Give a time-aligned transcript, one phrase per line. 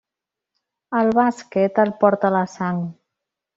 [1.01, 2.83] El bàsquet el porta a la sang.